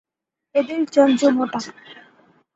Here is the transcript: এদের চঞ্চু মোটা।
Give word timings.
এদের 0.55 0.81
চঞ্চু 0.93 1.27
মোটা। 1.35 1.59